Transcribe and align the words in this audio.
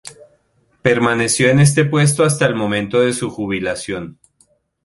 Permaneció 0.81 1.51
en 1.51 1.59
este 1.59 1.85
puesto 1.85 2.23
hasta 2.23 2.47
el 2.47 2.55
momento 2.55 3.01
de 3.01 3.13
su 3.13 3.29
jubilación. 3.29 4.17